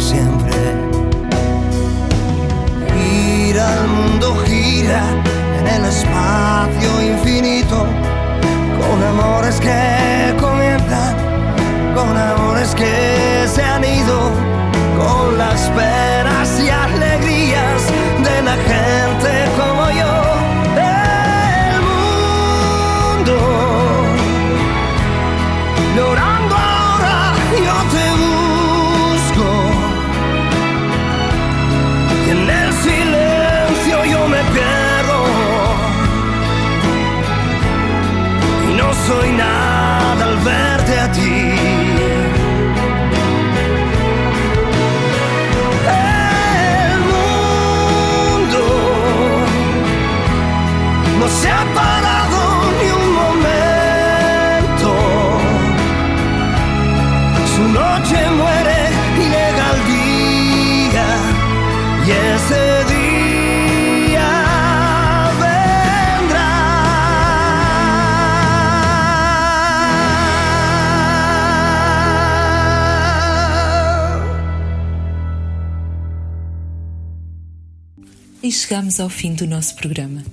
E 78.50 78.52
chegamos 78.52 78.98
ao 78.98 79.08
fim 79.08 79.32
do 79.32 79.46
nosso 79.46 79.76
programa, 79.76 80.24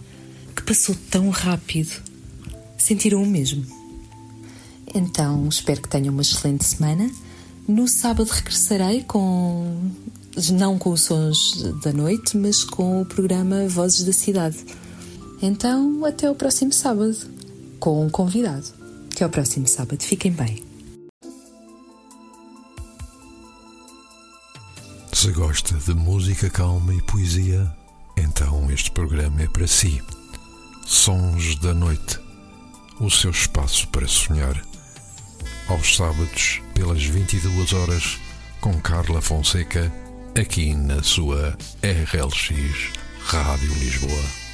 que 0.56 0.64
passou 0.64 0.96
tão 1.12 1.30
rápido. 1.30 2.02
Sentiram 2.76 3.22
o 3.22 3.26
mesmo? 3.28 3.64
Então, 4.92 5.48
espero 5.48 5.84
que 5.84 5.88
tenham 5.88 6.12
uma 6.12 6.24
excelente 6.24 6.66
semana. 6.66 7.12
No 7.68 7.88
sábado 7.88 8.28
regressarei 8.28 9.04
com. 9.04 9.92
não 10.52 10.80
com 10.80 10.94
os 10.94 11.02
sons 11.02 11.62
da 11.84 11.94
noite, 11.94 12.36
mas 12.36 12.64
com 12.64 13.04
o 13.04 13.06
programa 13.06 13.68
Vozes 13.68 14.04
da 14.04 14.12
Cidade. 14.12 14.66
Então, 15.40 16.04
até 16.04 16.28
o 16.28 16.34
próximo 16.34 16.74
sábado, 16.74 17.16
com 17.80 18.04
um 18.04 18.10
convidado. 18.10 18.66
Até 19.14 19.26
ao 19.26 19.30
próximo 19.30 19.68
sábado. 19.68 20.02
Fiquem 20.02 20.32
bem. 20.32 20.64
Se 25.14 25.32
gosta 25.34 25.76
de 25.76 25.94
música 25.94 26.50
calma 26.50 26.96
e 26.96 27.02
poesia, 27.04 27.72
então 28.18 28.70
este 28.72 28.92
programa 28.92 29.42
é 29.42 29.48
para 29.48 29.68
si. 29.68 30.02
Sons 30.86 31.56
da 31.58 31.74
Noite 31.74 32.20
o 33.00 33.10
seu 33.10 33.32
espaço 33.32 33.88
para 33.90 34.08
sonhar. 34.08 34.60
Aos 35.68 35.96
sábados, 35.96 36.62
pelas 36.74 37.04
22 37.04 37.74
horas, 37.74 38.18
com 38.60 38.80
Carla 38.82 39.22
Fonseca, 39.22 39.92
aqui 40.40 40.74
na 40.74 41.04
sua 41.04 41.58
RLX 41.84 42.92
Rádio 43.26 43.74
Lisboa. 43.76 44.47